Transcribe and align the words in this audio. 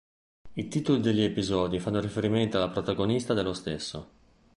I 0.55 0.67
titoli 0.67 0.99
degli 0.99 1.21
episodi 1.21 1.79
fanno 1.79 1.99
riferimento 1.99 2.57
alla 2.57 2.69
protagonista 2.71 3.35
dello 3.35 3.53
stesso. 3.53 4.09